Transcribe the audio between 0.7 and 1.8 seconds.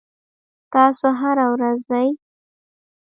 تاسو هره ورځ